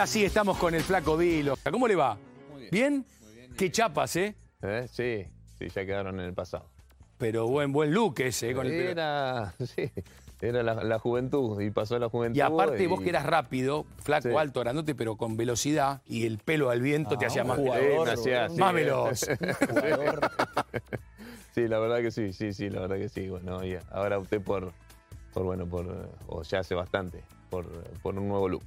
[0.00, 1.58] Ahora sí estamos con el flaco Vilo.
[1.70, 2.16] ¿Cómo le va?
[2.50, 2.70] Muy bien.
[2.72, 3.06] ¿Bien?
[3.22, 3.52] Muy bien.
[3.54, 4.34] Qué chapas, ¿eh?
[4.62, 4.86] ¿Eh?
[4.90, 5.26] Sí,
[5.58, 6.64] sí, ya quedaron en el pasado.
[7.18, 8.54] Pero buen, buen look ese, ¿eh?
[8.54, 8.90] Con el pelo.
[8.92, 9.92] Era, sí,
[10.40, 12.34] era la, la juventud y pasó la juventud.
[12.34, 14.34] Y aparte vos que eras rápido, flaco, Sí.
[14.34, 18.08] alto, grandote, pero con velocidad y el pelo al viento te Ah, hacía más jugador,
[18.16, 19.20] Sí, hacía Más veloz.
[21.54, 23.28] Sí, la verdad que sí, sí, sí, la verdad que sí.
[23.28, 24.72] Bueno, y ahora opté por,
[25.34, 27.66] por bueno, por, o ya hace bastante, por,
[28.00, 28.62] por un nuevo look.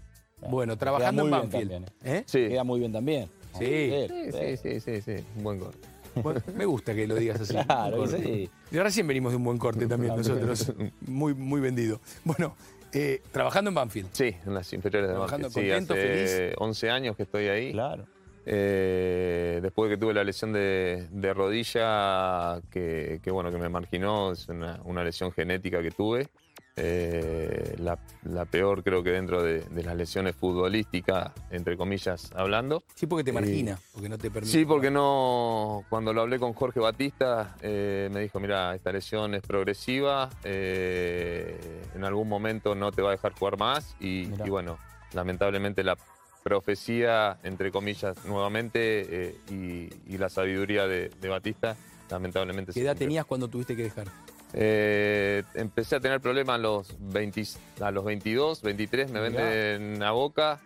[0.50, 1.70] Bueno, trabajando en Banfield.
[1.70, 2.24] bien ¿Eh?
[2.26, 3.30] Sí, Queda muy bien también.
[3.58, 3.92] Sí.
[4.08, 5.88] sí, sí, sí, sí, sí, un buen corte.
[6.16, 7.54] Bueno, me gusta que lo digas así.
[7.54, 8.50] Claro, sí.
[8.72, 10.72] Y recién venimos de un buen corte también nosotros.
[11.02, 12.00] Muy, muy vendido.
[12.24, 12.56] Bueno,
[12.92, 14.10] eh, trabajando en Banfield.
[14.12, 15.48] Sí, en las inferiores de Banfield.
[15.48, 16.56] Sí, contento, hace feliz.
[16.60, 17.72] 11 años que estoy ahí.
[17.72, 18.06] Claro.
[18.46, 24.34] Eh, después que tuve la lesión de, de rodilla, que, que, bueno, que me marginó,
[24.34, 26.28] es una, una lesión genética que tuve.
[26.76, 32.84] Eh, la, la peor creo que dentro de, de las lesiones futbolísticas, entre comillas hablando.
[32.96, 34.52] Sí, porque te margina, porque no te permite.
[34.52, 39.36] Sí, porque no, cuando lo hablé con Jorge Batista, eh, me dijo, mira, esta lesión
[39.36, 44.80] es progresiva, eh, en algún momento no te va a dejar jugar más y, bueno,
[45.14, 45.96] lamentablemente la
[46.44, 51.78] profecía, entre comillas, nuevamente, y, y la sabiduría de, de Batista,
[52.10, 54.08] lamentablemente ¿Qué edad tenías cuando tuviste que dejar?
[54.54, 57.44] Eh, empecé a tener problemas a los, 20
[57.82, 60.60] a los 22, 23, me venden a Boca.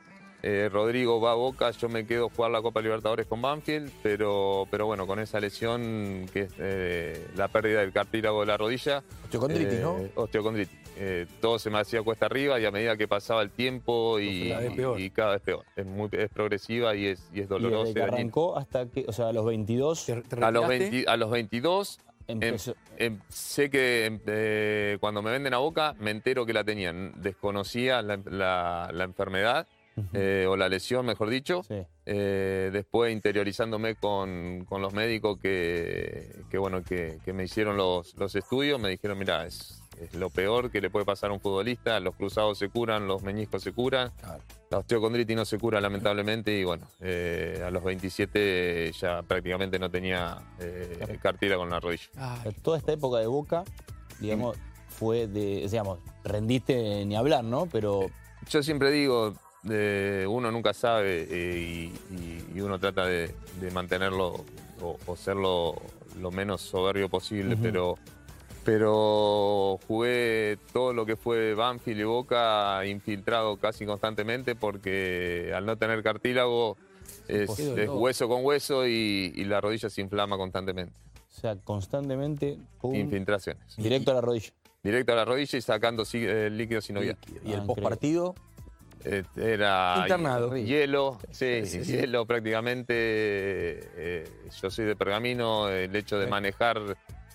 [0.43, 3.91] Eh, Rodrigo va a Boca, yo me quedo a jugar la Copa Libertadores con Banfield,
[4.03, 8.55] pero, pero bueno, con esa lesión que es eh, la pérdida del cartílago de la
[8.58, 9.03] rodilla.
[9.25, 9.97] Osteocondritis, eh, ¿no?
[10.15, 10.77] Osteocondritis.
[10.99, 14.49] Eh, todo se me hacía cuesta arriba y a medida que pasaba el tiempo y,
[14.49, 14.99] Cada vez peor.
[14.99, 15.65] y cada vez peor.
[15.75, 17.77] Es, muy, es progresiva y es, y es Y dolorosa.
[17.80, 18.17] desde y que dañina.
[18.17, 20.89] arrancó hasta que, o sea, a los 22 ¿Te, te A los, retiraste?
[20.91, 22.75] 20 a los 22 empezó.
[22.97, 27.14] Em, sé que em, eh, cuando me venden a boca me entero que la tenían.
[27.22, 29.67] Desconocía la, la- la enfermedad
[30.14, 31.64] eh, o la lesión, mejor dicho.
[31.64, 31.82] Sí.
[32.05, 38.16] Eh, después interiorizándome con, con los médicos que, que, bueno, que, que me hicieron los,
[38.16, 41.39] los estudios, me dijeron, mira, es, es lo peor que le puede pasar a un
[41.39, 41.99] futbolista.
[41.99, 44.11] Los cruzados se curan, los meñiscos se curan.
[44.21, 44.43] Claro.
[44.70, 49.89] La osteocondritis no se cura lamentablemente y bueno, eh, a los 27 ya prácticamente no
[49.89, 52.04] tenía eh, cartílago en la rodilla.
[52.44, 53.64] Sea, toda esta época de Boca,
[54.20, 54.58] digamos,
[54.89, 57.67] fue de, digamos, rendiste ni hablar, ¿no?
[57.67, 58.10] Pero
[58.50, 59.33] Yo siempre digo,
[59.70, 64.44] eh, uno nunca sabe eh, y, y- y uno trata de, de mantenerlo
[64.82, 65.76] o, o ser lo,
[66.20, 67.98] lo menos soberbio posible, pero,
[68.72, 75.78] pero jugué todo lo que fue Banfield y Boca infiltrado casi constantemente porque al no
[75.78, 76.76] tener cartílago
[77.30, 77.98] es, Qué es dolor.
[77.98, 80.92] hueso con hueso y, y la rodilla se inflama constantemente.
[81.16, 83.78] o sea, constantemente pum, Infiltraciones.
[83.78, 84.50] directo a la rodilla.
[84.84, 87.17] Directo a la rodilla y sacando sí- eh, líquido sinovial.
[87.45, 88.36] Y el Ah, postpartido,
[89.05, 90.58] Eh, Era Internado.
[90.58, 91.92] hielo, sí, Sí, sí.
[91.94, 92.94] hielo prácticamente.
[92.98, 94.30] eh,
[94.61, 96.32] yo soy de Pergamino, el hecho de Sí.
[96.32, 96.82] manejar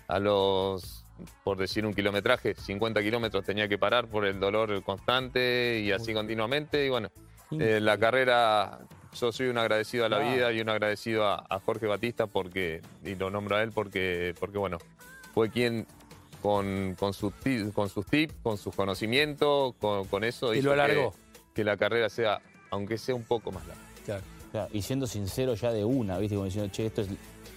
[0.09, 1.02] a los,
[1.45, 6.13] por decir un kilometraje, 50 kilómetros tenía que parar por el dolor constante y así
[6.15, 6.85] continuamente.
[6.87, 7.11] Y bueno,
[7.59, 8.81] eh, la carrera,
[9.15, 12.81] yo soy un agradecido a la vida y un agradecido a, a Jorge Batista porque,
[13.05, 14.79] y lo nombro a él porque, porque bueno,
[15.35, 15.87] fue quien
[16.41, 17.33] con, con, sus,
[17.75, 21.15] con sus tips, con sus conocimientos, con, con eso Y hizo lo que- alargó.
[21.55, 22.41] que la carrera sea,
[22.71, 23.83] aunque sea un poco más larga.
[24.05, 24.23] claro.
[24.51, 26.35] claro, y siendo sincero ya de una, ¿viste?
[26.35, 27.09] Como diciendo, che, esto es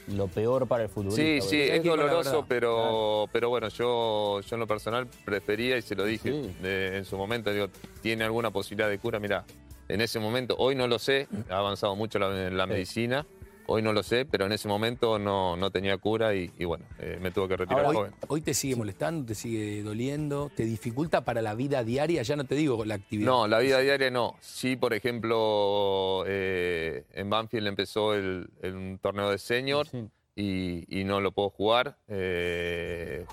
[0.07, 1.21] lo peor para el futbolista.
[1.21, 5.95] Sí, sí, es doloroso, pero, pero bueno, yo, yo en lo personal prefería y se
[5.95, 6.55] lo dije Sí.
[6.61, 7.67] de- en su momento, digo,
[8.01, 9.19] ¿tiene alguna posibilidad de cura?
[9.19, 9.45] Mira,
[9.87, 12.69] en ese momento, hoy no lo sé, ha avanzado mucho la, la Sí.
[12.69, 13.25] medicina,
[13.67, 16.85] hoy no lo sé, pero en ese momento no, no tenía cura y, y bueno,
[16.99, 18.11] eh, me tuve que retirar Ahora, joven.
[18.27, 22.43] hoy te sigue molestando, te sigue doliendo, te dificulta para la vida diaria, ya no
[22.45, 23.29] te digo la actividad.
[23.31, 24.35] No, la vida diaria no.
[24.39, 30.05] Sí, por ejemplo, eh, en Banfield empezó el, el- un torneo de senior Sí.
[30.35, 31.97] y, y no lo puedo jugar.
[32.07, 33.25] Eh,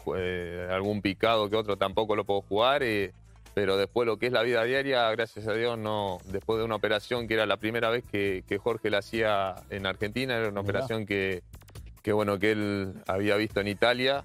[0.70, 2.82] algún picado que otro tampoco lo puedo jugar.
[3.54, 6.18] Pero después lo que es la vida diaria, gracias a Dios, no.
[6.26, 9.86] Después de una operación que era la primera vez que, que Jorge la hacía en
[9.86, 10.70] Argentina, era una Mirá.
[10.80, 11.42] operación que,
[12.02, 14.24] que bueno que él había visto en Italia.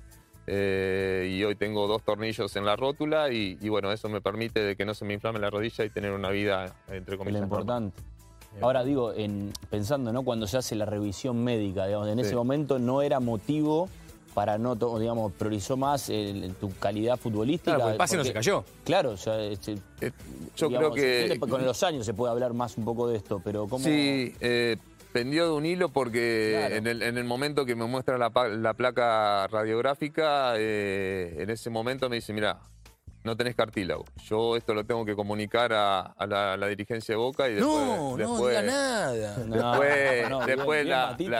[0.50, 4.62] eh, y hoy tengo dos tornillos en la rótula y, y bueno, eso me permite
[4.62, 7.48] de que no se me inflame la rodilla y tener una vida, entre comillas, lo
[7.48, 7.84] normal.
[7.84, 8.02] importante.
[8.62, 10.24] Ahora digo, en, pensando, ¿no?
[10.24, 13.90] Cuando se hace la revisión médica, digamos, en ese momento no era motivo
[14.38, 17.74] para no, digamos, priorizó más el- tu calidad futbolística.
[17.76, 18.64] Claro, el pase no se cayó.
[18.84, 20.12] Claro, o sea, este, Eh,
[20.56, 21.40] yo digamos, creo que...
[21.40, 23.84] Con los años se puede hablar más un poco de esto, pero ¿cómo...?
[23.84, 24.78] Sí, eh,
[25.12, 26.76] pendió de un hilo porque Claro.
[26.76, 31.72] en, el, en el momento que me muestra la, la placa radiográfica, eh, en ese
[31.72, 32.60] momento me dice, mira,
[33.24, 34.06] no tenés cartílago.
[34.30, 37.54] Yo esto lo tengo que comunicar a, a la, a la dirigencia de Boca y
[37.56, 37.76] después...
[37.76, 39.38] no, no después, diga nada.
[39.48, 41.32] No, Después, no, después bien, la, bien,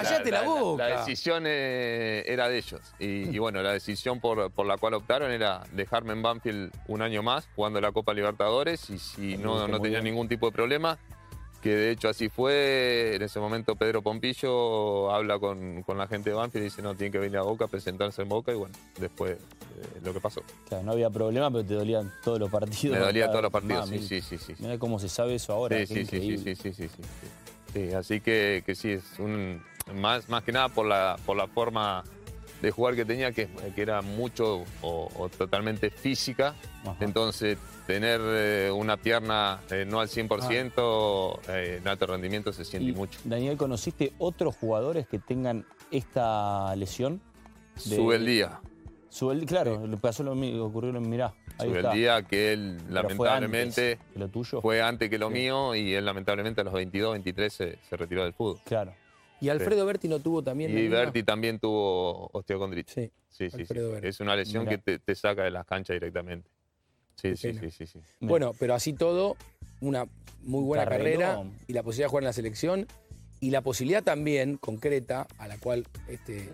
[0.00, 0.42] Matita.
[0.42, 0.88] la- boca.
[0.88, 2.80] La, decisión eh, era de ellos.
[2.98, 7.02] Y, y bueno, la decisión por, por la cual optaron era dejarme en Banfield un
[7.02, 10.12] año más jugando la Copa Libertadores y si no, no tenía bien.
[10.14, 10.98] ningún tipo de problema,
[11.60, 13.14] que de hecho así fue.
[13.14, 16.94] En ese momento Pedro Pompillo habla con, con la gente de Banfield y dice, no,
[16.94, 20.42] tiene que venir a Boca, presentarse en Boca y bueno, después eh, lo que pasó.
[20.68, 22.98] Claro, no había problema, pero te dolían todos los partidos.
[22.98, 24.54] Me dolía Cada- todos los partidos, sí, Mami, sí, sí, sí.
[24.58, 25.76] Mirá cómo se sabe eso ahora.
[25.78, 27.02] Sí, sí, sí, sí, sí, sí, sí, sí, sí.
[27.72, 29.62] Sí, así que, que sí, es un
[29.94, 32.04] más, más que nada por la, por la forma
[32.60, 36.54] de jugar que tenía, que, que era mucho o, o totalmente física.
[36.82, 36.96] Ajá.
[37.00, 42.90] Entonces, tener eh, una pierna eh, no al 100%, eh, en alto rendimiento se siente
[42.90, 43.18] Y, mucho.
[43.24, 47.20] Daniel, ¿conociste otros jugadores que tengan esta lesión?
[47.74, 48.60] de- Sube el día,
[49.08, 51.34] Sube el- claro, le pasó lo mismo, ocurrió lo mirá.
[51.58, 51.92] Ahí sube está.
[51.92, 52.94] el día que él Pero fue
[53.28, 54.60] lamentablemente antes que lo tuyo.
[54.62, 55.34] fue antes que lo Sí.
[55.34, 58.60] mío y él lamentablemente a los 22, 23 se, se retiró del fútbol.
[58.64, 58.94] Claro.
[59.42, 60.76] Y Alfredo Berti no tuvo también.
[60.76, 60.88] Y?
[60.88, 62.94] Berti también tuvo osteocondritis.
[62.94, 63.10] Sí.
[63.28, 63.64] Sí, sí.
[64.02, 64.76] Es una lesión Mirá.
[64.76, 66.48] que te, te saca de las canchas directamente.
[67.16, 68.00] Sí, sí, sí, sí, sí.
[68.20, 69.36] Bueno, pero así todo,
[69.80, 70.06] una
[70.42, 72.86] muy buena carrera y la posibilidad de jugar en la selección
[73.40, 76.50] y la posibilidad también concreta a la cual este,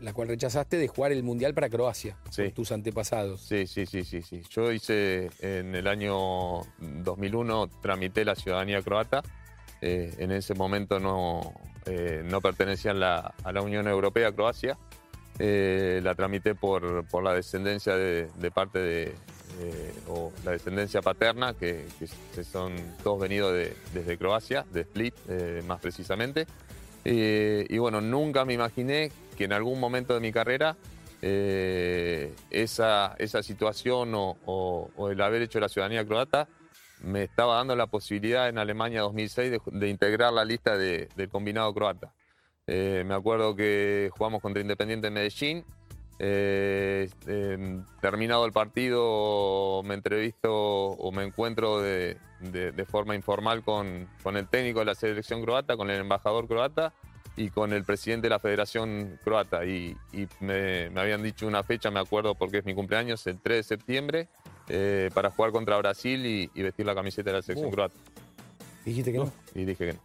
[0.00, 2.50] la cual rechazaste de jugar el mundial para Croacia Sí.
[2.50, 3.40] tus antepasados.
[3.42, 4.42] Sí, sí, sí, sí, sí.
[4.50, 9.22] Yo hice en el año 2001, tramité la ciudadanía croata.
[9.86, 11.52] Eh, en ese momento no,
[11.84, 14.78] eh, no pertenecía a la, a la Unión Europea, Croacia.
[15.38, 19.02] Eh, la tramité por, por la descendencia de, parte de,
[19.60, 21.84] eh, o la descendencia paterna, que,
[22.50, 22.72] son
[23.02, 26.46] todos venidos de- desde Croacia, de Split eh, más precisamente.
[27.04, 30.78] Y bueno, nunca me imaginé que en algún momento de mi carrera
[31.20, 36.48] esa, esa situación o el haber hecho la ciudadanía croata
[37.04, 41.28] me estaba dando la posibilidad en Alemania 2006 de, de integrar la lista de- del
[41.28, 42.12] combinado croata.
[42.66, 45.64] Eh, me acuerdo que jugamos contra Independiente en Medellín.
[46.20, 53.62] eh, eh, terminado el partido, me entrevisto o me encuentro de, de- de forma informal
[53.64, 56.92] con, con el técnico de la selección croata, con el embajador croata
[57.36, 59.64] y con el presidente de la Federación Croata.
[59.64, 63.40] Y, y me, me habían dicho una fecha, me acuerdo porque es mi cumpleaños, el
[63.40, 64.28] 3 de septiembre,
[64.68, 67.72] eh, para jugar contra Brasil y, y vestir la camiseta de la selección Uh.
[67.72, 67.94] croata.
[68.84, 69.32] ¿Dijiste que no?
[69.54, 70.00] Y dije que no.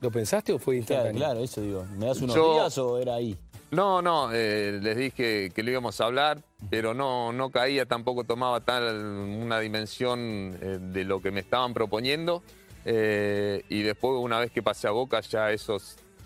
[0.00, 1.18] ¿Lo pensaste o fue Claro, instantáneo?
[1.20, 1.84] claro, eso digo.
[1.98, 3.36] ¿Me das unos Yo- días o era ahí?
[3.70, 8.24] No, no, eh, les dije que lo íbamos a hablar, pero no, no caía, tampoco
[8.24, 12.42] tomaba tal una dimensión eh, de lo que me estaban proponiendo.
[12.84, 15.78] eh, y después, una vez que pasé a Boca, ya eso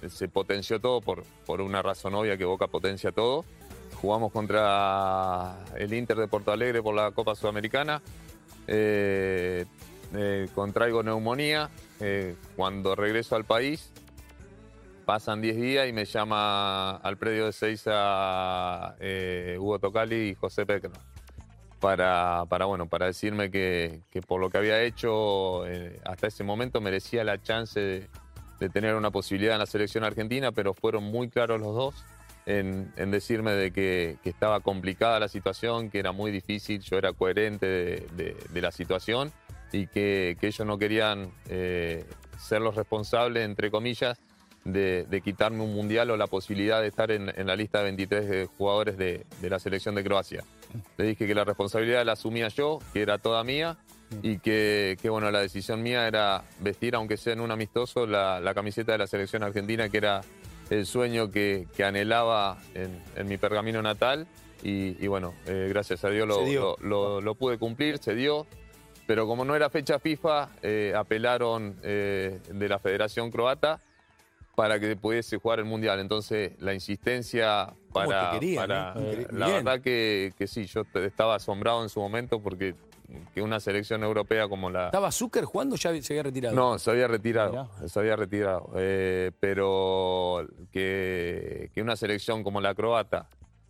[0.08, 3.44] se potenció todo por, por una razón obvia que Boca potencia todo.
[4.00, 8.02] Jugamos contra el Inter de Porto Alegre por la Copa Sudamericana.
[8.66, 9.64] Eh,
[10.14, 11.70] eh, contraigo neumonía.
[12.00, 13.92] eh, cuando regreso al país,
[15.04, 20.66] Pasan 10 días y me llama al predio de Seiza eh, Hugo Tocali y José
[20.66, 20.90] Pecno
[21.78, 25.62] para, bueno, para decirme que, por lo que había hecho
[26.04, 28.08] hasta ese momento merecía la chance de,
[28.58, 32.04] de tener una posibilidad en la selección argentina, pero fueron muy claros los dos
[32.46, 36.96] en, en decirme de que, que estaba complicada la situación, que era muy difícil, yo
[36.96, 39.32] era coherente de, de- de la situación
[39.72, 42.04] y que, que ellos no querían eh,
[42.38, 44.18] ser los responsables, entre comillas,
[44.64, 47.84] de, de quitarme un mundial o la posibilidad de estar en, en la lista de
[47.84, 50.42] 23 de jugadores de, de la selección de Croacia.
[50.98, 53.76] Le dije que la responsabilidad la asumía yo, que era toda mía,
[54.22, 58.38] y que, que, bueno, la decisión mía era vestir, aunque sea en un amistoso, la,
[58.40, 60.20] la camiseta de la selección argentina, que era
[60.70, 64.26] el sueño que, que anhelaba en, en mi pergamino natal.
[64.62, 66.76] Y, y bueno, eh, gracias a Dios lo, Se dio.
[66.80, 68.46] lo- lo- lo pude cumplir, se dio.
[69.06, 73.80] Pero como no era fecha FIFA, eh, apelaron eh, de la Federación Croata
[74.56, 76.00] para que pudiese jugar el Mundial.
[76.00, 78.30] Entonces, la insistencia ¿Cómo para...
[78.32, 78.94] te querían, para-
[79.30, 79.64] la Bien.
[79.64, 82.74] verdad que, que sí, yo estaba asombrado en su momento porque
[83.34, 84.86] que una selección europea como la...
[84.86, 86.54] ¿Estaba Zucker jugando ya se había retirado?
[86.56, 87.88] No, se había retirado, Mirá.
[87.88, 88.70] se había retirado.
[88.76, 93.28] Eh, pero que, que una selección como la croata,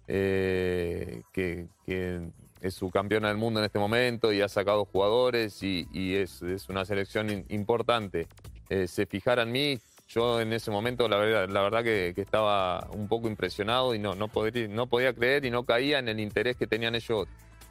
[0.08, 2.20] eh, que, que
[2.60, 6.42] es su campeona del mundo en este momento y ha sacado jugadores y, y es,
[6.42, 8.26] es una selección in- importante,
[8.70, 9.78] eh, se fijara en mí,
[10.08, 13.98] yo en ese momento la verdad, la verdad que, que estaba un poco impresionado y
[13.98, 17.26] no, no, podría, no podía creer y no caía en el interés que tenían ellos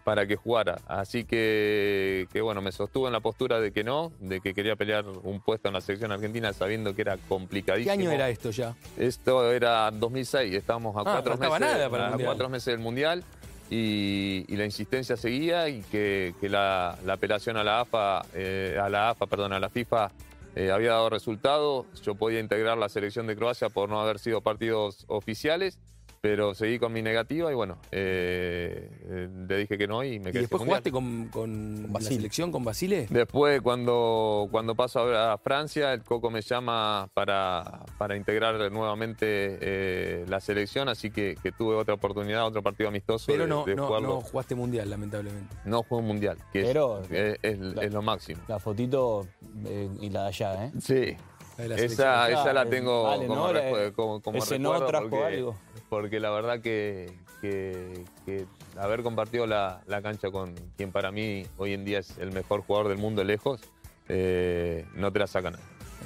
[0.06, 0.78] para que jugara.
[0.88, 4.76] Así que, que, bueno, me sostuve en la postura de que no, de que quería
[4.76, 7.92] pelear un puesto en la selección argentina sabiendo que era ¿Qué complicadísimo.
[7.92, 8.76] año era esto ya?
[8.98, 12.28] Esto era 2006, estábamos a Ah, cuatro meses, nada para el a Mundial.
[12.30, 13.24] cuatro meses del Mundial.
[13.72, 18.78] y, y la insistencia seguía y que, que la, la apelación a la AFA, eh,
[18.80, 20.12] a la AFA, perdón, a la FIFA
[20.56, 21.88] eh, había dado resultado.
[22.04, 25.80] Yo podía integrar la selección de Croacia por no haber sido partidos oficiales,
[26.26, 30.32] pero seguí con mi negativa y bueno, eh, eh, le dije que no y me
[30.32, 30.82] ¿Y quedé después sin mundial.
[30.82, 33.06] jugaste con, con la selección, con Basile?
[33.12, 39.26] Después, cuando, cuando paso a, Francia, el Coco me llama para, para integrar nuevamente
[39.62, 43.64] eh, la selección, así que, que tuve otra oportunidad, otro partido amistoso Pero de, no,
[43.66, 44.08] de no, jugarlo.
[44.08, 45.56] no jugaste mundial, lamentablemente.
[45.66, 48.42] No jugué un mundial, que es- Pero- es, es- es lo máximo.
[48.48, 49.28] La fotito
[49.68, 50.72] eh, y la de allá, ¿eh?
[50.82, 51.16] Sí,
[51.58, 52.08] La de la selección.
[52.08, 53.94] esa, esa la tengo vale, como, ¿no?
[53.96, 55.56] Como, como ese no recuerdo trajo porque, algo.
[55.90, 58.46] porque la verdad que, que- que
[58.78, 62.62] haber compartido la, la cancha con quien para mí hoy en día es el mejor
[62.62, 63.62] jugador del mundo lejos,
[64.10, 65.64] eh, no te la saca nadie.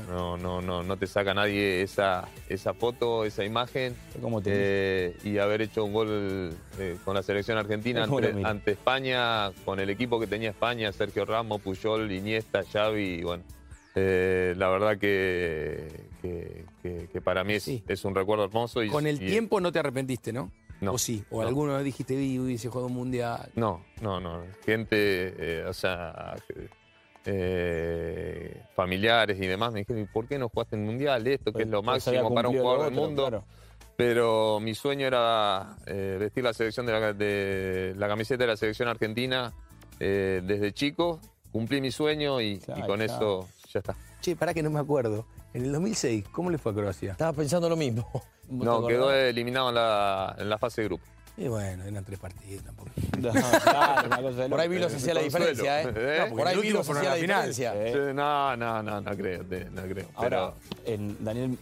[0.08, 3.98] No, no, no, no te saca nadie esa, esa foto, esa imagen.
[4.22, 8.48] ¿Cómo te Eh, y haber hecho un gol eh, con la selección argentina ¿Cómo lo
[8.48, 13.44] ante, España, con el equipo que tenía España, Sergio Ramos, Puyol, Iniesta, Xavi, y bueno,
[13.96, 15.88] eh, la verdad que,
[16.22, 17.84] que, que- que para mí es, Sí.
[17.88, 18.84] es un recuerdo hermoso.
[18.84, 20.52] Y, Con el y- tiempo no te arrepentiste, ¿no?
[20.82, 21.24] No, ¿O sí?
[21.30, 21.76] ¿O no.
[21.76, 23.50] vez dijiste, vi, hubiese jugado un mundial?
[23.56, 24.44] No, no, no.
[24.66, 26.36] Gente, eh, o sea,
[27.26, 31.26] eh, familiares y demás me dijeron, ¿y por qué no jugaste en Mundial?
[31.28, 33.28] Esto que es lo Pues máximo para un jugador del mundo.
[33.28, 33.46] claro.
[33.98, 38.56] Pero mi sueño era eh, vestir la selección de la, de la camiseta de la
[38.56, 39.52] selección argentina
[40.00, 41.20] desde chico.
[41.52, 43.96] Cumplí mi sueño y, con eso ya está.
[44.22, 45.26] Che, pará que no me acuerdo.
[45.54, 47.12] En el 2006, ¿cómo le fue a Croacia?
[47.12, 48.08] Estaba pensando lo mismo.
[48.50, 51.06] ¿Vos te No, quedó eliminado en la, en la fase de grupo.
[51.38, 52.90] Y bueno, eran tres partidos tampoco.
[53.20, 54.76] No, claro, una cosa de Por ahí loco.
[54.76, 55.94] vi lo hacía la diferencia, ¿eh?
[55.96, 56.26] ¿Eh?
[56.30, 57.74] Por ahí el vi lo último fueron hacía la diferencia.
[57.76, 58.14] Eh.
[58.14, 60.08] No, no, no, no creo, no creo.
[60.16, 61.58] Ahora, Pero en- Daniel,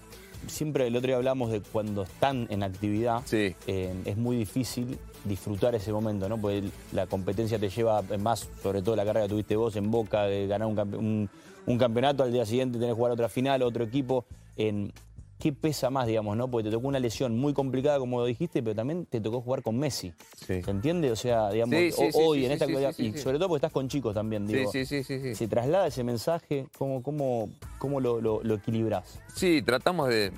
[0.47, 4.97] siempre el otro día hablamos de cuando están en actividad, sí, eh, es muy difícil
[5.25, 6.39] disfrutar ese momento, ¿no?
[6.39, 9.89] Porque la competencia te lleva eh, más, sobre todo la carrera que tuviste vos en
[9.91, 11.29] Boca, de ganar un, campe- un-
[11.67, 14.25] un campeonato, al día siguiente tenés que jugar otra final, otro equipo.
[14.55, 14.91] En,
[15.39, 16.47] ¿Qué pesa más, digamos, no?
[16.49, 19.77] Porque te tocó una lesión muy complicada, como dijiste, pero también te tocó jugar con
[19.77, 20.11] Messi.
[20.35, 20.63] sí.
[20.63, 21.11] ¿Se entiende?
[21.11, 23.87] O sea, digamos, Sí, sí, hoy en esta actualidad, y sobre todo porque estás con
[23.87, 24.71] chicos también, digo.
[24.71, 25.35] sí, sí, sí, sí.
[25.35, 26.65] ¿Se traslada ese mensaje?
[26.79, 29.19] ¿Cómo, cómo, cómo lo, lo, lo equilibrás?
[29.35, 30.31] Sí, tratamos de,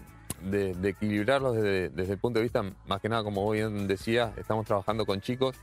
[0.51, 4.38] de- de equilibrarlos desde, desde el punto de vista, más que nada, como bien decías,
[4.38, 5.55] estamos trabajando con chicos.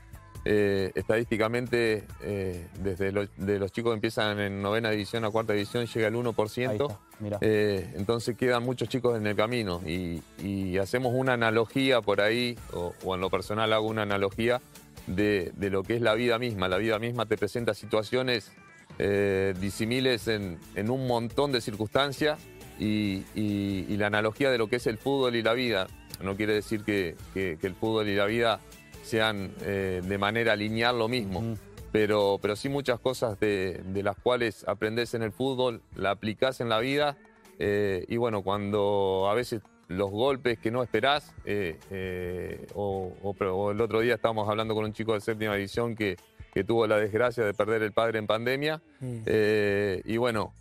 [0.45, 5.53] Eh, estadísticamente, eh, desde los, de los chicos que empiezan en novena división a cuarta
[5.53, 6.69] división, llega el 1%.
[6.69, 6.99] Ahí está.
[7.41, 12.57] Eh, entonces quedan muchos chicos en el camino y, y hacemos una analogía por ahí,
[12.73, 14.61] o, o en lo personal hago una analogía
[15.07, 16.67] de, de lo que es la vida misma.
[16.69, 18.51] La vida misma te presenta situaciones
[18.99, 22.39] eh, disimiles en, en un montón de circunstancias
[22.79, 25.87] y, y- y la analogía de lo que es el fútbol y la vida.
[26.23, 28.59] No quiere decir que, que- que el fútbol y la vida
[29.07, 31.55] sean eh, de manera lineal lo mismo
[31.91, 36.59] pero, pero sí muchas cosas de, de las cuales aprendes en el fútbol, la aplicás
[36.61, 37.15] en la vida.
[37.59, 43.71] eh, y bueno, cuando a veces los golpes que no esperás, eh, o, o- o
[43.71, 46.17] el otro día estábamos hablando con un chico de séptima división que,
[46.53, 48.81] que tuvo la desgracia de perder el padre en pandemia.
[48.99, 49.21] Mm.
[50.05, 50.53] Y bueno,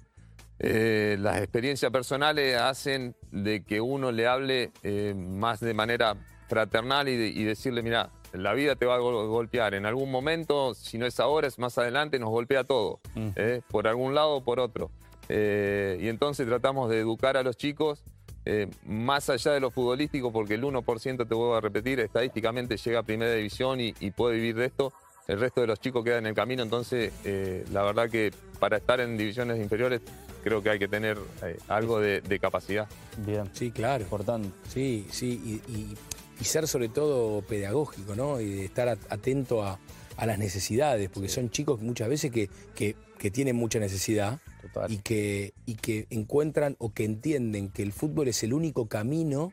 [0.58, 6.16] eh, las experiencias personales hacen de que uno le hable eh, más de manera
[6.48, 9.74] fraternal y, de- y decirle, mira, la vida te va a gol- golpear.
[9.74, 13.28] En algún momento, si no es ahora, es más adelante, nos golpea todo, Mm.
[13.36, 13.60] ¿eh?
[13.70, 14.90] por algún lado o por otro.
[15.28, 18.02] Eh, y entonces tratamos de educar a los chicos
[18.48, 23.00] eh, más allá de lo futbolístico, porque el 1%, te vuelvo a repetir, estadísticamente llega
[23.00, 24.92] a primera división y, y puede vivir de esto.
[25.26, 28.76] El resto de los chicos queda en el camino, entonces eh, la verdad que para
[28.76, 30.00] estar en divisiones inferiores
[30.44, 32.86] creo que hay que tener eh, algo de, de capacidad.
[33.16, 34.04] Bien, Sí, claro.
[34.04, 34.48] importante.
[34.68, 35.96] Sí, sí, y, y-
[36.40, 38.40] y ser sobre todo pedagógico, ¿no?
[38.40, 39.78] Y de estar at- atento a,
[40.16, 44.92] a las necesidades, porque son chicos muchas veces que, que- que tienen mucha necesidad Total.
[44.92, 49.52] y que, y que encuentran o que entienden que el fútbol es el único camino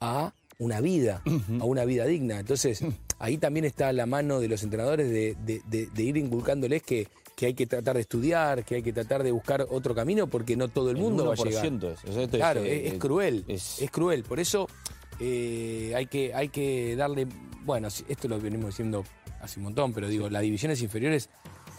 [0.00, 1.22] a una vida,
[1.60, 2.38] a una vida digna.
[2.40, 2.80] Entonces,
[3.18, 7.08] ahí también está la mano de los entrenadores de, de- de- de ir inculcándoles que,
[7.34, 10.56] que hay que tratar de estudiar, que hay que tratar de buscar otro camino, porque
[10.56, 11.66] no todo el mundo va a llegar.
[11.66, 12.04] 1% es.
[12.08, 14.22] O sea, esto Claro, eh, es, es cruel, es, cruel.
[14.22, 14.68] Por eso
[15.20, 17.26] eh, hay, que, hay que darle,
[17.64, 19.04] bueno, esto lo venimos diciendo
[19.40, 21.28] hace un montón, pero digo, las divisiones inferiores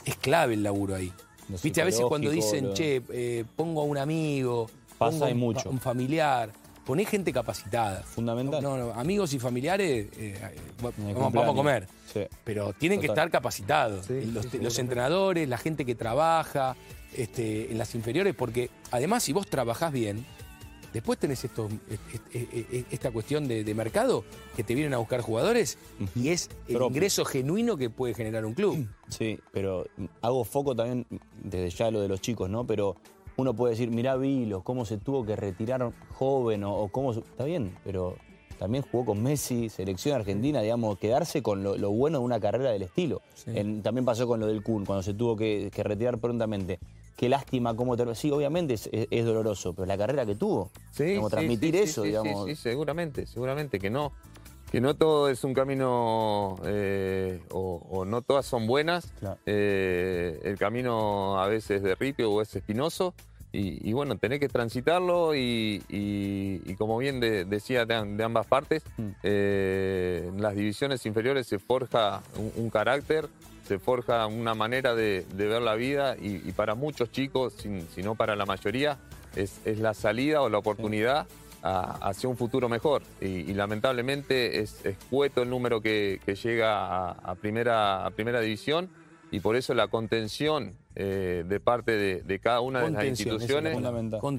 [0.05, 1.11] es clave el laburo ahí.
[1.49, 5.27] Lo Viste, a veces cuando dicen, lo- che, eh, pongo a un amigo, Pasa pongo
[5.27, 5.69] y a un, mucho.
[5.69, 6.51] un familiar,
[6.85, 8.03] poné gente capacitada.
[8.03, 8.61] Fundamental.
[8.61, 10.37] No, no, amigos y familiares, eh,
[10.81, 11.87] vamos, a comer.
[12.13, 12.21] Sí.
[12.43, 14.09] Pero tienen que estar capacitados.
[14.09, 16.75] los, los entrenadores, la gente que trabaja
[17.13, 20.25] este, en las inferiores, porque además si vos trabajás bien,
[20.93, 21.69] Después tenés esto,
[22.91, 24.23] esta cuestión de, de mercado
[24.55, 25.77] que te vienen a buscar jugadores
[26.15, 26.87] y es el Propio.
[26.87, 28.87] ingreso genuino que puede generar un club.
[29.09, 29.85] Sí, pero
[30.21, 31.05] hago foco también
[31.43, 32.65] desde ya lo de los chicos, ¿no?
[32.65, 32.95] Pero
[33.35, 37.11] uno puede decir, mirá Vilos, cómo se tuvo que retirar joven o, o cómo...
[37.13, 38.15] Está bien, pero
[38.57, 42.71] también jugó con Messi, selección argentina, digamos, quedarse con lo, lo bueno de una carrera
[42.71, 43.21] del estilo.
[43.35, 43.51] Sí.
[43.53, 46.79] En- también pasó con lo del Kun, cuando se tuvo que, que retirar prontamente.
[47.17, 48.15] Qué lástima cómo te...
[48.15, 52.09] Sí, obviamente es, doloroso, pero la carrera que tuvo, Sí, sí, transmitir sí, eso, sí,
[52.09, 52.45] digamos...
[52.45, 54.13] Sí, seguramente, seguramente que no,
[54.71, 59.11] que no todo es un camino eh, o, o no todas son buenas.
[59.19, 59.39] Claro.
[59.47, 63.15] Eh, el camino a veces es de ripio o es espinoso.
[63.53, 68.17] Y, y bueno, tenés que transitarlo y, y- y como bien de- decía de, am-
[68.17, 69.07] de ambas partes, Mm.
[69.23, 73.27] eh, en las divisiones inferiores se forja un, un carácter,
[73.67, 78.03] se forja una manera de, de ver la vida y, para muchos chicos, sin- si
[78.03, 78.97] no para la mayoría,
[79.35, 81.25] es, es la salida o la oportunidad
[81.63, 83.01] a- hacia un futuro mejor.
[83.21, 88.39] Y, lamentablemente es, es cueto el número que, que llega a, a primera, a primera
[88.41, 88.89] división
[89.31, 93.77] y por eso la contención eh, de parte de, de cada una de las instituciones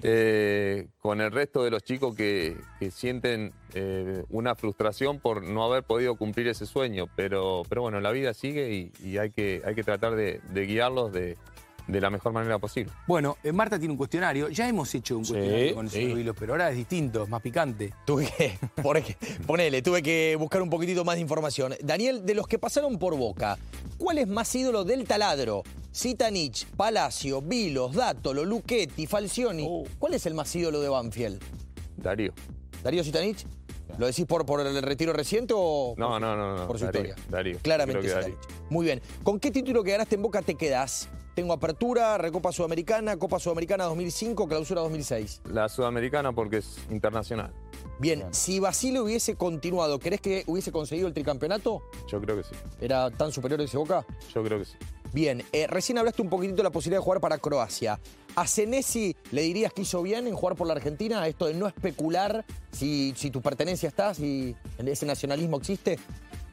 [0.02, 5.64] eh, con el resto de los chicos que, que sienten eh, una frustración por no
[5.64, 7.06] haber podido cumplir ese sueño.
[7.14, 10.66] Pero, pero bueno, la vida sigue y, y hay, que, hay que tratar de, de
[10.66, 11.36] guiarlos de,
[11.88, 12.92] de la mejor manera posible.
[13.06, 14.48] Bueno, eh, Marta tiene un cuestionario.
[14.50, 16.32] Ya hemos hecho un Sí, cuestionario con el sí.
[16.38, 17.92] pero ahora es distinto, es más picante.
[18.04, 18.58] Tuve que,
[19.46, 21.74] ponele, tuve que buscar un poquitito más de información.
[21.82, 23.58] Daniel, de los que pasaron por Boca,
[23.96, 25.62] ¿cuál es más ídolo del taladro?
[25.94, 29.66] Zitanich, Palacio, Vilos, Dátolo, Luchetti, Falcioni.
[29.68, 29.84] Oh.
[29.98, 31.42] ¿Cuál es el más ídolo de Banfield?
[31.96, 32.32] Darío.
[32.84, 33.44] ¿Darío Zitanich?
[33.96, 36.66] ¿Lo decís por, por el retiro reciente o No, no, no, no.
[36.66, 37.24] por su Darío, historia?
[37.30, 37.58] Darío.
[37.62, 38.36] Claramente Darío.
[38.70, 39.00] Muy bien.
[39.22, 41.08] ¿Con qué título que ganaste en Boca te quedás?
[41.34, 45.42] Tengo Apertura, Recopa Sudamericana, Copa Sudamericana 2005, Clausura 2006.
[45.52, 47.52] La sudamericana porque es internacional.
[48.00, 48.34] Bien, Bien.
[48.34, 51.82] si Basile hubiese continuado, ¿crees que hubiese conseguido el tricampeonato?
[52.08, 52.54] Yo creo que sí.
[52.80, 54.04] ¿Era tan superior ese Boca?
[54.34, 54.74] Yo creo que sí.
[55.12, 57.98] Bien, eh, recién hablaste un poquitito de la posibilidad de jugar para Croacia.
[58.38, 61.26] ¿A Senesi le dirías que hizo bien en jugar por la Argentina?
[61.26, 65.98] Esto de no especular si, si tu pertenencia está, si ese nacionalismo existe.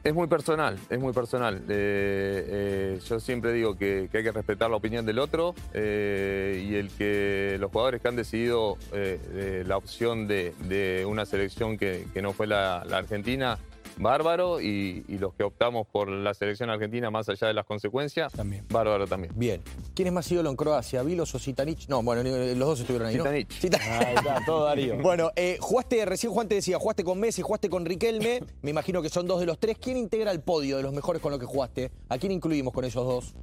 [0.02, 1.58] Es muy personal, es muy personal.
[1.58, 6.74] Eh, eh, yo siempre digo que, hay que respetar la opinión del otro eh, y
[6.74, 12.48] el que los jugadores que han decidido la opción de, una selección que, no fue
[12.48, 13.60] la Argentina,
[13.98, 18.32] bárbaro, y, y los que optamos por la selección argentina más allá de las consecuencias,
[18.32, 18.64] También.
[18.68, 19.32] bárbaro también.
[19.36, 19.62] Bien.
[19.94, 21.88] ¿Quién es más ídolo en Croacia, Vilos o Zitanich?
[21.88, 23.22] No, bueno, eh, los dos estuvieron ahí, ¿no?
[23.24, 23.50] Zitanich.
[23.52, 24.96] Zita- Ahí está, todo Darío.
[25.02, 29.00] Bueno, eh, jugaste, recién Juan te decía, jugaste con Messi, jugaste con Riquelme, me imagino
[29.02, 29.78] que son dos de los tres.
[29.80, 31.90] ¿Quién integra el podio de los mejores con los que jugaste?
[32.08, 33.34] ¿A quién incluimos con esos dos?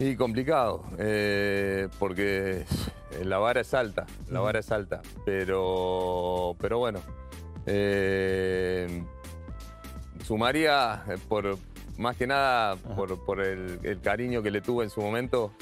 [0.00, 2.64] Y complicado, eh, porque
[3.24, 7.00] la vara es alta, la vara es alta, pero, pero bueno,
[7.68, 9.04] eh,
[10.24, 11.58] sumaría eh, por
[11.98, 15.52] más que nada por, por el, el cariño que le tuve en su momento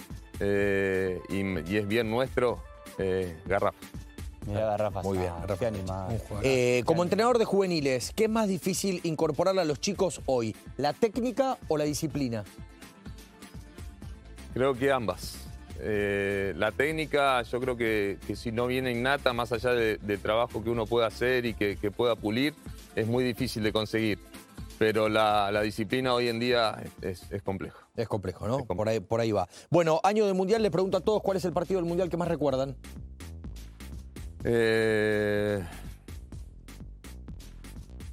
[0.41, 2.63] eh, y, y es bien nuestro,
[2.99, 3.79] eh, Garrafa.
[4.47, 5.03] Mirá Garrafa.
[5.03, 5.71] Muy bien, Garrafa.
[5.71, 6.79] Qué.
[6.79, 10.55] Eh, como entrenador de juveniles, ¿qué es más difícil incorporar a los chicos hoy?
[10.77, 12.45] ¿La técnica o la disciplina?
[14.55, 15.37] Creo que ambas.
[15.81, 20.19] Eh, la técnica, yo creo que, que si no viene innata, más allá de- del
[20.21, 22.55] trabajo que uno pueda hacer y que, que pueda pulir,
[22.95, 24.19] es muy difícil de conseguir.
[24.79, 27.79] Pero la, la disciplina hoy en día es, es complejo.
[27.97, 28.59] Es complejo, ¿no?
[28.59, 28.77] Es complejo.
[28.77, 29.49] Por, ahí, por ahí va.
[29.71, 32.17] Bueno, año de Mundial, les pregunto a todos cuál es el partido del Mundial que
[32.19, 32.77] más recuerdan.
[34.45, 35.63] Eh,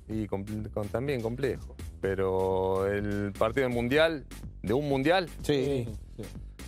[0.09, 0.45] y con-
[0.91, 1.75] también complejo.
[2.01, 4.25] Pero el partido del mundial,
[4.61, 5.87] de un mundial, Sí.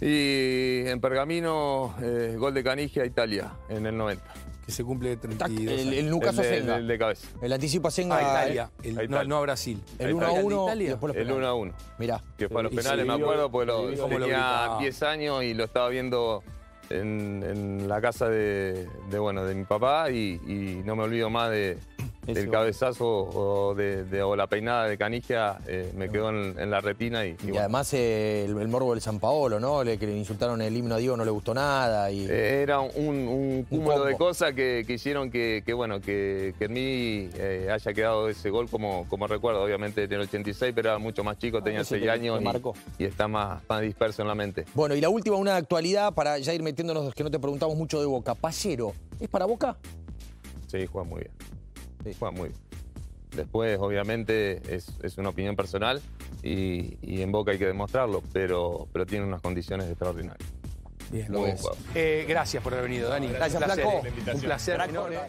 [0.01, 4.23] Y en Pergamino, eh, gol de Canigia a Italia en el 90.
[4.65, 5.93] Que se cumple Tac, 32 El, años.
[5.99, 6.75] el Nucaso el, de, Senga.
[6.77, 7.27] el de cabeza.
[7.41, 8.17] El anticipo a Senga.
[8.17, 8.71] Ah, Italia.
[8.81, 9.23] El- A no, Italia.
[9.29, 9.81] no a Brasil.
[9.99, 10.43] El Ahí 1 a está.
[10.43, 10.83] 1 Italia.
[10.85, 11.37] y después los El penales.
[11.37, 11.73] 1 a 1.
[11.99, 12.23] Mirá.
[12.37, 14.79] Que fue a los penales, me acuerdo, porque lo, lo tenía gritaba.
[14.79, 16.43] 10 años y lo estaba viendo
[16.89, 21.29] en, en la casa de, de, bueno, de mi papá y, y no me olvido
[21.29, 21.77] más de,
[22.33, 22.53] del gol.
[22.53, 26.81] cabezazo o, de, de- o la peinada de Canigia, eh, me quedó en, en la
[26.81, 27.59] retina y, y Y bueno.
[27.59, 29.83] además eh, el, el morbo del San Paolo, ¿no?
[29.83, 32.09] Le, que le insultaron el himno a Diego, no le gustó nada.
[32.11, 32.25] Y...
[32.25, 36.65] Eh, Era un, un cúmulo de cosas que, que hicieron que, que, bueno, que, que
[36.65, 37.29] en mí
[37.71, 39.61] haya quedado ese gol como, como recuerdo.
[39.63, 42.41] Obviamente en el 86, pero era mucho más chico, tenía Ah, ese 6 te- años.
[42.97, 44.65] Y, está más, más disperso en la mente.
[44.73, 47.75] Bueno, y la última, una de actualidad para ya ir metiéndonos, que no te preguntamos
[47.77, 48.35] mucho de Boca.
[48.35, 49.77] Pallero, ¿es para Boca?
[50.67, 51.31] Sí, juega muy bien.
[52.13, 52.25] Sí.
[52.31, 52.61] Muy bien.
[53.35, 56.01] Después, obviamente, es, es una opinión personal
[56.41, 60.49] y, en Boca hay que demostrarlo, pero, pero tiene unas condiciones extraordinarias.
[61.11, 61.61] Bien, pues.
[61.93, 63.27] eh, gracias por haber venido, Dani.
[63.27, 63.61] Gracias,
[64.33, 64.75] Un placer.
[64.75, 65.09] Flaco.
[65.11, 65.19] Eh.